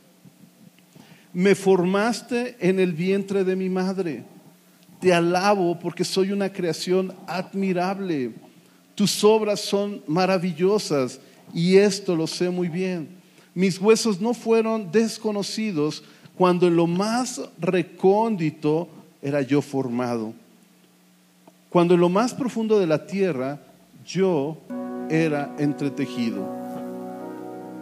[1.34, 4.24] me formaste en el vientre de mi madre.
[5.00, 8.34] Te alabo porque soy una creación admirable.
[8.96, 11.20] Tus obras son maravillosas
[11.54, 13.10] y esto lo sé muy bien.
[13.56, 16.04] Mis huesos no fueron desconocidos
[16.38, 18.88] cuando en lo más recóndito
[19.22, 20.34] era yo formado.
[21.70, 23.60] Cuando en lo más profundo de la tierra
[24.06, 24.58] yo
[25.10, 26.46] era entretejido.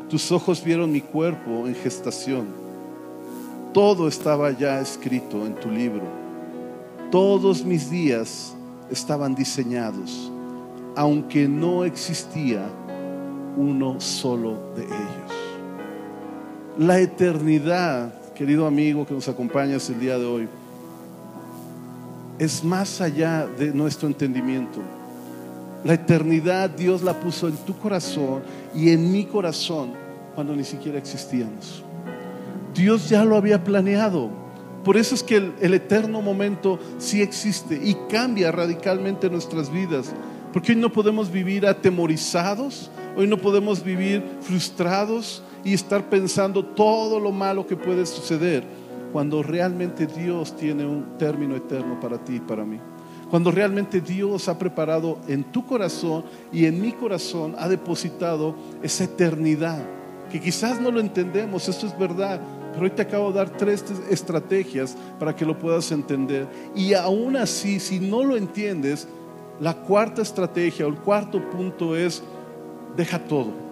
[0.09, 2.61] Tus ojos vieron mi cuerpo en gestación
[3.73, 6.03] todo estaba ya escrito en tu libro.
[7.09, 8.53] Todos mis días
[8.89, 10.31] estaban diseñados,
[10.95, 12.69] aunque no existía
[13.55, 15.31] uno solo de ellos.
[16.77, 20.47] La eternidad, querido amigo que nos acompañas el día de hoy,
[22.39, 24.79] es más allá de nuestro entendimiento.
[25.83, 28.41] La eternidad Dios la puso en tu corazón
[28.73, 29.91] y en mi corazón
[30.33, 31.83] cuando ni siquiera existíamos.
[32.73, 34.31] Dios ya lo había planeado.
[34.83, 40.13] Por eso es que el, eterno momento sí existe y cambia radicalmente nuestras vidas.
[40.51, 47.19] Porque hoy no podemos vivir atemorizados, hoy no podemos vivir frustrados y estar pensando todo
[47.19, 48.63] lo malo que puede suceder
[49.11, 52.79] cuando realmente Dios tiene un término eterno para ti y para mí.
[53.29, 59.05] Cuando realmente Dios ha preparado en tu corazón y en mi corazón, ha depositado esa
[59.05, 59.85] eternidad,
[60.29, 62.41] que quizás no lo entendemos, eso es verdad,
[62.73, 66.47] pero hoy te acabo de dar tres estrategias para que lo puedas entender.
[66.75, 69.07] Y aún así, si no lo entiendes,
[69.59, 72.23] la cuarta estrategia o el cuarto punto es,
[72.95, 73.70] deja todo.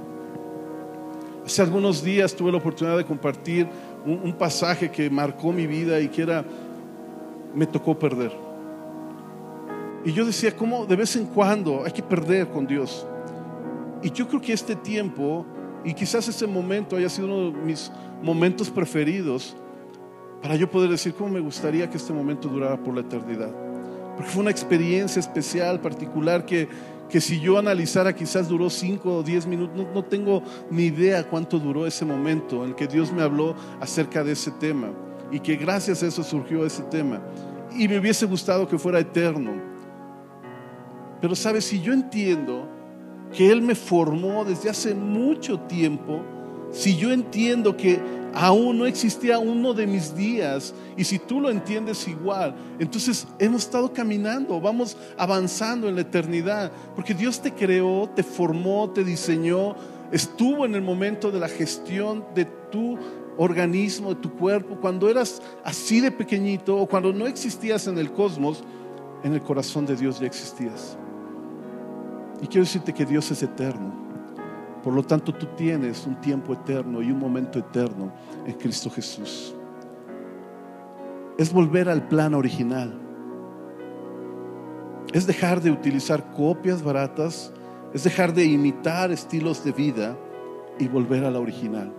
[1.50, 3.68] Hace algunos días tuve la oportunidad de compartir
[4.06, 6.46] un, pasaje que marcó mi vida y que era,
[7.56, 8.32] me tocó perder.
[10.06, 13.04] Y yo decía, ¿cómo de vez en cuando hay que perder con Dios?
[14.04, 15.44] Y yo creo que este tiempo,
[15.84, 19.56] y quizás ese momento haya sido uno de mis momentos preferidos,
[20.44, 23.50] para yo poder decir cómo me gustaría que este momento durara por la eternidad.
[24.16, 26.70] Porque fue una experiencia especial, particular, que,
[27.10, 31.28] que si yo analizara quizás duró 5 o 10 minutos, no, no, tengo ni idea
[31.28, 34.92] cuánto duró ese momento en que Dios me habló acerca de ese tema
[35.32, 37.22] y que gracias a eso surgió ese tema.
[37.76, 39.52] Y me hubiese gustado que fuera eterno.
[41.20, 42.68] Pero sabes, si yo entiendo
[43.36, 46.22] que Él me formó desde hace mucho tiempo,
[46.72, 48.00] si yo entiendo que
[48.34, 53.64] aún no existía uno de mis días, y si tú lo entiendes igual, entonces hemos
[53.64, 59.76] estado caminando, vamos avanzando en la eternidad, porque Dios te creó, te formó, te diseñó,
[60.12, 62.98] estuvo en el momento de la gestión de tu
[63.38, 68.12] organismo, de tu cuerpo, cuando eras así de pequeñito o cuando no existías en el
[68.12, 68.64] cosmos,
[69.24, 70.98] en el corazón de Dios ya existías.
[72.42, 74.09] Y quiero decirte que Dios es eterno.
[74.84, 78.12] Por lo tanto, tú tienes un tiempo eterno y un momento eterno
[78.46, 79.54] en Cristo Jesús.
[81.38, 82.94] Es volver al plan original.
[85.14, 87.52] Es dejar de utilizar copias baratas,
[87.94, 90.18] es dejar de imitar estilos de vida
[90.78, 91.92] y volver a la original.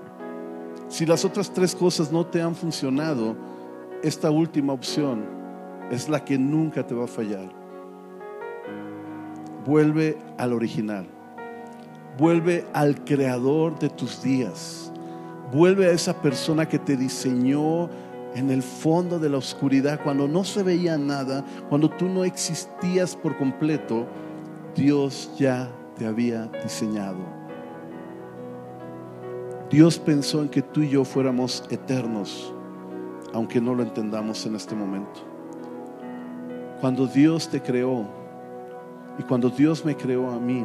[0.89, 3.37] Si las otras tres cosas no te han funcionado,
[4.03, 5.25] esta última opción
[5.91, 7.51] es la que nunca te va a fallar.
[9.67, 11.07] Vuelve al original.
[12.19, 14.93] Vuelve al creador de tus días.
[15.53, 17.89] Vuelve a esa persona que te diseñó
[18.35, 23.17] en el fondo de la oscuridad, cuando no se veía nada, cuando tú no existías
[23.17, 24.07] por completo,
[24.77, 27.19] Dios ya te había diseñado.
[29.69, 32.53] Dios pensó en que tú y yo fuéramos eternos,
[33.33, 35.21] aunque no lo entendamos en este momento.
[36.81, 38.07] Cuando Dios te creó
[39.19, 40.65] y cuando Dios me creó a mí,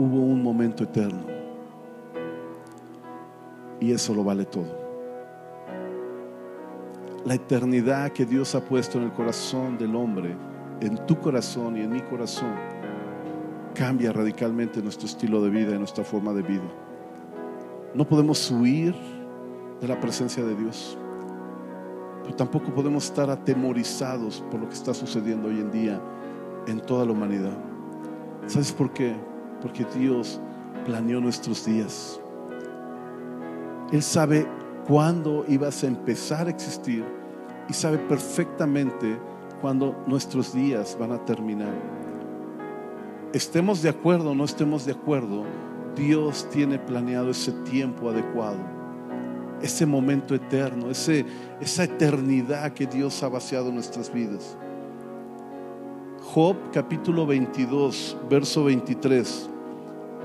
[0.00, 1.26] hubo un momento eterno.
[3.80, 4.80] Y eso lo vale todo.
[7.26, 10.34] La eternidad que Dios ha puesto en el corazón del hombre,
[10.80, 12.54] en tu corazón y en mi corazón,
[13.74, 16.70] cambia radicalmente nuestro estilo de vida y nuestra forma de vida.
[17.94, 18.94] No podemos huir
[19.82, 20.96] de la presencia de Dios,
[22.22, 26.00] pero tampoco podemos estar atemorizados por lo que está sucediendo hoy en día
[26.66, 27.56] en toda la humanidad.
[28.46, 29.29] ¿Sabes por qué?
[29.60, 30.40] Porque Dios
[30.84, 32.20] planeó nuestros días.
[33.92, 34.46] Él sabe
[34.86, 37.04] cuándo ibas a empezar a existir
[37.68, 39.18] y sabe perfectamente
[39.60, 41.72] cuándo nuestros días van a terminar.
[43.32, 45.44] Estemos de acuerdo o no estemos de acuerdo,
[45.94, 48.58] Dios tiene planeado ese tiempo adecuado,
[49.62, 51.26] ese momento eterno, ese,
[51.60, 54.56] esa eternidad que Dios ha vaciado en nuestras vidas.
[56.32, 59.50] Job capítulo 22, verso 23,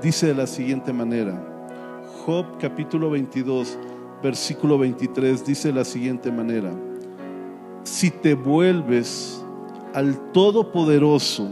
[0.00, 1.34] dice de la siguiente manera.
[2.24, 3.76] Job capítulo 22,
[4.22, 6.70] versículo 23 dice de la siguiente manera.
[7.82, 9.44] Si te vuelves
[9.94, 11.50] al Todopoderoso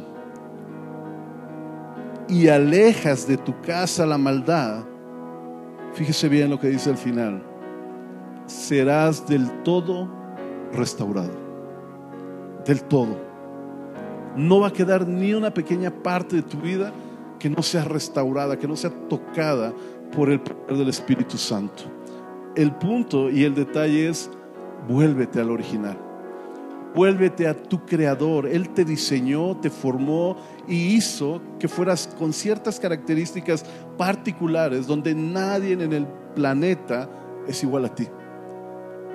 [2.29, 4.85] y alejas de tu casa la maldad,
[5.95, 7.43] fíjese bien lo que dice al final,
[8.47, 10.09] serás del todo
[10.73, 11.43] restaurado.
[12.65, 13.34] Del todo.
[14.37, 16.93] No va a quedar ni una pequeña parte de tu vida
[17.39, 19.73] que no sea restaurada, que no sea tocada
[20.15, 21.85] por el poder del Espíritu Santo.
[22.57, 24.31] El punto y el detalle es,
[24.89, 25.99] vuélvete al original.
[26.95, 28.47] Vuélvete a tu creador.
[28.47, 33.65] Él te diseñó, te formó y hizo que fueras con ciertas características
[33.99, 37.09] particulares donde nadie en el planeta
[37.47, 38.07] es igual a ti.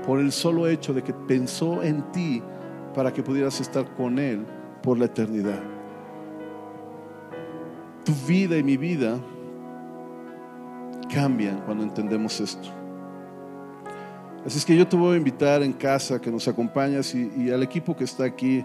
[0.05, 2.41] Por el solo hecho de que pensó en ti
[2.93, 4.45] para que pudieras estar con Él
[4.81, 5.59] por la eternidad.
[8.03, 9.19] Tu vida y mi vida
[11.13, 12.69] cambian cuando entendemos esto.
[14.45, 17.51] Así es que yo te voy a invitar en casa que nos acompañas y, y,
[17.51, 18.63] al equipo que está aquí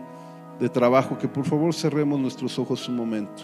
[0.60, 3.42] de trabajo que por favor cerremos nuestros ojos un momento.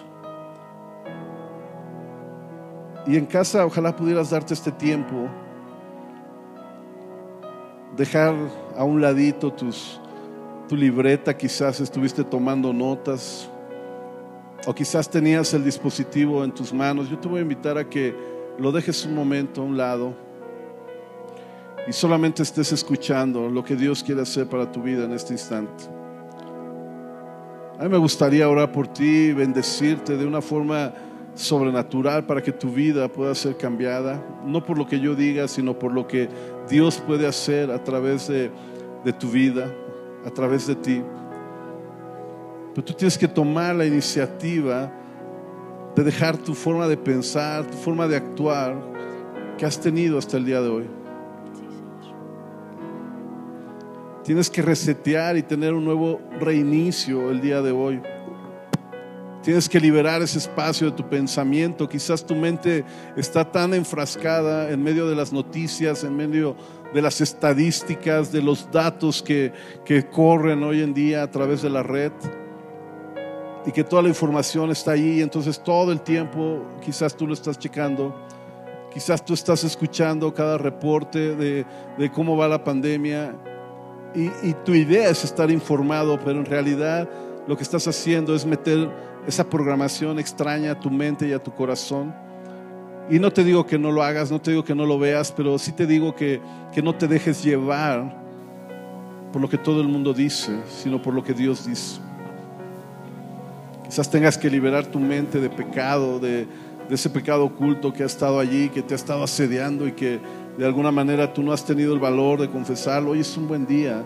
[3.06, 5.28] Y en casa ojalá pudieras darte este tiempo,
[7.96, 8.34] dejar
[8.76, 9.99] a un ladito tus,
[10.70, 13.50] tu libreta, quizás estuviste tomando notas
[14.64, 17.10] o quizás tenías el dispositivo en tus manos.
[17.10, 18.14] Yo te voy a invitar a que
[18.56, 20.14] lo dejes un momento a un lado
[21.88, 25.82] y solamente estés escuchando lo que Dios quiere hacer para tu vida en este instante.
[27.76, 30.94] A mí me gustaría orar por ti, bendecirte de una forma
[31.34, 35.76] sobrenatural para que tu vida pueda ser cambiada, no por lo que yo diga, sino
[35.76, 36.28] por lo que
[36.68, 38.52] Dios puede hacer a través de,
[39.04, 39.68] de tu vida,
[40.24, 41.02] a través de ti.
[42.74, 44.92] Pero tú tienes que tomar la iniciativa
[45.94, 48.76] de dejar tu forma de pensar, tu forma de actuar
[49.58, 50.86] que has tenido hasta el día de hoy.
[54.22, 58.00] Tienes que resetear y tener un nuevo reinicio el día de hoy.
[59.42, 61.88] Tienes que liberar ese espacio de tu pensamiento.
[61.88, 62.84] Quizás tu mente
[63.16, 66.54] está tan enfrascada en medio de las noticias, en medio
[66.92, 69.52] de las estadísticas, de los datos que,
[69.84, 72.12] que corren hoy en día a través de la red.
[73.66, 75.20] Y que toda la información está ahí.
[75.20, 78.14] Entonces todo el tiempo quizás tú lo estás checando.
[78.92, 81.64] Quizás tú estás escuchando cada reporte de,
[81.96, 83.34] de cómo va la pandemia.
[84.14, 87.08] Y, y tu idea es estar informado, pero en realidad
[87.46, 88.90] lo que estás haciendo es meter
[89.26, 92.14] esa programación extraña a tu mente y a tu corazón.
[93.10, 95.32] Y no te digo que no lo hagas, no te digo que no lo veas,
[95.32, 96.40] pero sí te digo que,
[96.72, 98.16] que no te dejes llevar
[99.32, 102.00] por lo que todo el mundo dice, sino por lo que Dios dice.
[103.84, 106.46] Quizás tengas que liberar tu mente de pecado, de,
[106.88, 110.20] de ese pecado oculto que ha estado allí, que te ha estado asediando y que
[110.56, 113.10] de alguna manera tú no has tenido el valor de confesarlo.
[113.10, 114.04] Hoy es un buen día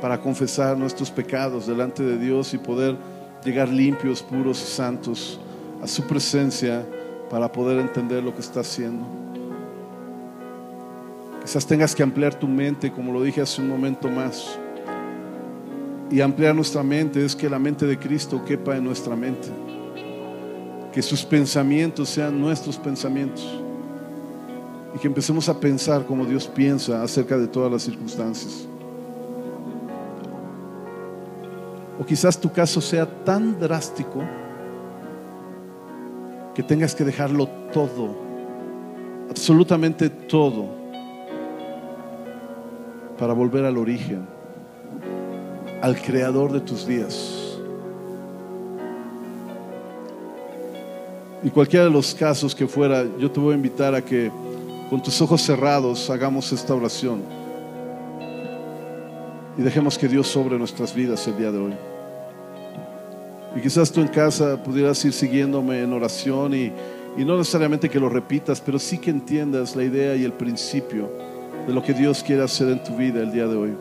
[0.00, 2.96] para confesar nuestros pecados delante de Dios y poder
[3.44, 5.38] llegar limpios, puros y santos
[5.82, 6.86] a su presencia
[7.30, 9.04] para poder entender lo que está haciendo.
[11.42, 14.58] Quizás tengas que ampliar tu mente, como lo dije hace un momento más.
[16.10, 19.48] Y ampliar nuestra mente es que la mente de Cristo quepa en nuestra mente.
[20.92, 23.46] Que sus pensamientos sean nuestros pensamientos.
[24.94, 28.66] Y que empecemos a pensar como Dios piensa acerca de todas las circunstancias.
[31.98, 34.22] O quizás tu caso sea tan drástico
[36.58, 38.16] que tengas que dejarlo todo,
[39.30, 40.66] absolutamente todo,
[43.16, 44.26] para volver al origen,
[45.80, 47.60] al creador de tus días.
[51.44, 54.28] Y cualquiera de los casos que fuera, yo te voy a invitar a que
[54.90, 57.22] con tus ojos cerrados hagamos esta oración
[59.56, 61.87] y dejemos que Dios sobre nuestras vidas el día de hoy.
[63.56, 66.72] Y quizás tú en casa pudieras ir siguiéndome en oración y,
[67.16, 71.10] y, no necesariamente que lo repitas, pero sí que entiendas la idea y el principio
[71.66, 73.76] de lo que Dios quiere hacer en tu vida el día de hoy.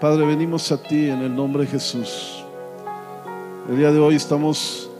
[0.00, 2.44] Padre, venimos a ti en el nombre de Jesús.
[3.68, 4.90] El día de hoy estamos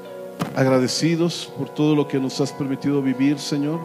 [0.54, 3.80] agradecidos por todo lo que nos has permitido vivir, Señor.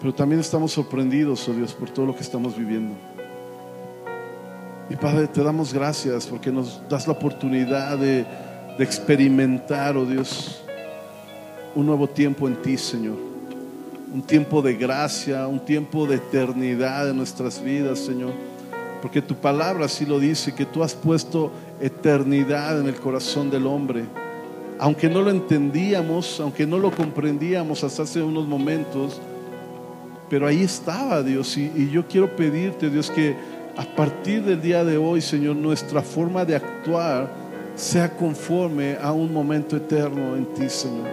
[0.00, 2.94] Pero también estamos sorprendidos, oh Dios, por todo lo que estamos viviendo.
[4.90, 8.26] Y Padre, te damos gracias porque nos das la oportunidad de,
[8.78, 10.60] experimentar, oh Dios,
[11.74, 13.16] un nuevo tiempo en ti, Señor.
[14.12, 18.32] Un tiempo de gracia, un tiempo de eternidad en nuestras vidas, Señor.
[19.00, 23.66] Porque tu palabra así lo dice, que tú has puesto eternidad en el corazón del
[23.66, 24.04] hombre.
[24.78, 29.20] Aunque no lo entendíamos, aunque no lo comprendíamos hasta hace unos momentos,
[30.28, 31.56] pero ahí estaba Dios.
[31.56, 33.36] Y yo quiero pedirte, Dios, que
[33.76, 37.28] a partir del día de hoy, Señor, nuestra forma de actuar
[37.74, 41.08] sea conforme a un momento eterno en ti, Señor.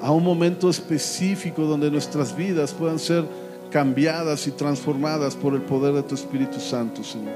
[0.00, 3.24] A un momento específico donde nuestras vidas puedan ser
[3.70, 7.34] cambiadas y transformadas por el poder de tu Espíritu Santo, Señor.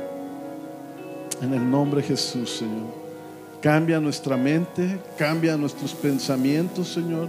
[1.43, 3.07] En el nombre de Jesús, Señor.
[3.61, 7.29] Cambia nuestra mente, cambia nuestros pensamientos, Señor,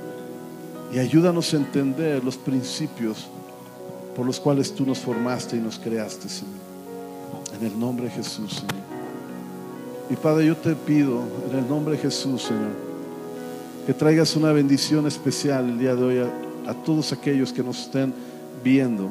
[0.93, 3.27] y ayúdanos a entender los principios
[4.17, 6.55] por los cuales tú nos formaste y nos creaste, Señor.
[7.55, 8.73] En el nombre de Jesús, Señor.
[10.09, 12.71] Y Padre, yo te pido, en el nombre de Jesús, Señor,
[13.85, 18.11] que traigas una bendición especial el día de hoy a, todos aquellos que nos estén
[18.63, 19.07] viendo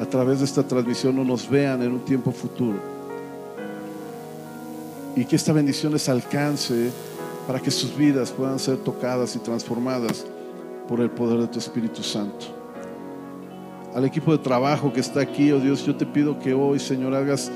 [0.00, 2.78] a través de esta transmisión o nos vean en un tiempo futuro.
[5.16, 6.90] Y que esta bendición les alcance
[7.46, 10.24] para que sus vidas puedan ser tocadas y transformadas
[10.88, 12.63] por el poder de tu Espíritu Santo
[13.94, 17.14] al equipo de trabajo que está aquí, oh Dios, yo te pido que hoy, Señor,
[17.14, 17.50] hagas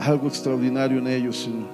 [0.00, 1.68] algo extraordinario en ellos, Señor.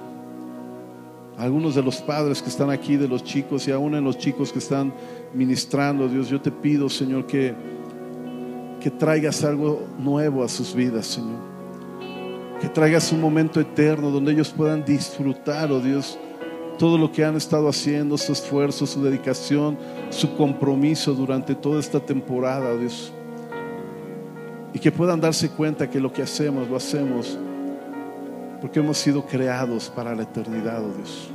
[1.37, 4.51] Algunos de los padres que están aquí, de los chicos y aún en los chicos
[4.53, 4.93] que están
[5.33, 7.55] ministrando, Dios, yo te pido, Señor, que,
[8.79, 11.39] que traigas algo nuevo a sus vidas, Señor.
[12.61, 16.19] Que traigas un momento eterno donde ellos puedan disfrutar, oh Dios,
[16.77, 19.79] todo lo que han estado haciendo, su esfuerzo, su dedicación,
[20.11, 23.11] su compromiso durante toda esta temporada, oh Dios
[24.73, 27.37] y que puedan darse cuenta que lo que hacemos lo hacemos
[28.61, 31.29] porque hemos sido creados para la eternidad, oh Dios.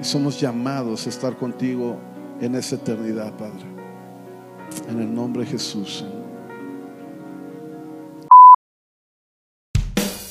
[0.00, 1.98] Y somos llamados a estar contigo
[2.40, 3.66] en esa eternidad, Padre.
[4.88, 6.04] En el nombre de Jesús.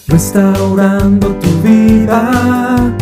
[0.09, 2.93] restaurando tu vida,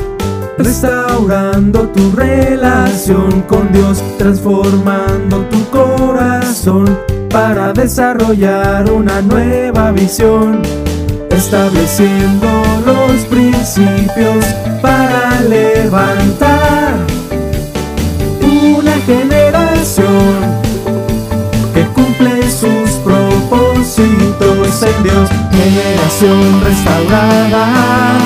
[0.58, 6.86] restaurando tu relación con Dios, transformando tu corazón
[7.30, 10.62] para desarrollar una nueva visión,
[11.30, 12.48] estableciendo
[12.86, 14.46] los principios
[14.82, 16.94] para levantar
[18.42, 20.38] una generación
[21.74, 28.18] que cumple sus propósitos en Dios, generación restaurada.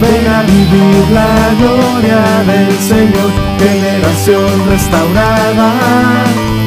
[0.00, 2.20] Ven a vivir la gloria
[2.52, 6.61] del Señor, generación restaurada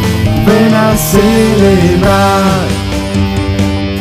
[0.45, 2.67] ven a celebrar.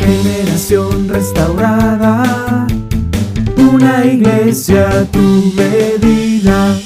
[0.05, 2.67] Generación restaurada,
[3.57, 6.77] una iglesia tu medida.